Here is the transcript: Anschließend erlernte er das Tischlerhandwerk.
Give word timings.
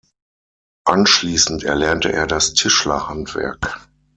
Anschließend 0.85 1.63
erlernte 1.63 2.11
er 2.11 2.25
das 2.25 2.53
Tischlerhandwerk. 2.55 3.81